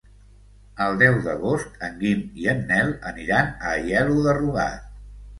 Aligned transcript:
El 0.83 0.95
deu 1.01 1.17
d'agost 1.25 1.75
en 1.87 1.99
Guim 1.99 2.23
i 2.43 2.47
en 2.53 2.63
Nel 2.71 2.89
aniran 3.11 3.51
a 3.51 3.75
Aielo 3.75 4.17
de 4.29 4.35
Rugat. 4.39 4.89